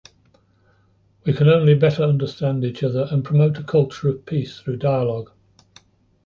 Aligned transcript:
We 1.27 1.33
can 1.33 1.47
only 1.47 1.75
better 1.75 2.01
understand 2.01 2.65
each 2.65 2.81
other 2.83 3.07
and 3.11 3.23
promote 3.23 3.59
a 3.59 3.63
culture 3.63 4.09
of 4.09 4.25
peace 4.25 4.57
through 4.59 4.77
dialogue. 4.77 5.31